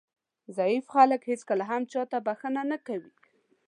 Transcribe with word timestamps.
ضعیف 0.57 0.85
خلک 0.93 1.21
هېڅکله 1.31 1.63
هم 1.71 1.81
چاته 1.91 2.17
بښنه 2.25 2.61
نه 2.71 2.77
کوي. 2.87 3.11